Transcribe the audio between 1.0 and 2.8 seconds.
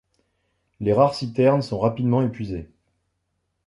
citernes sont rapidement épuisées.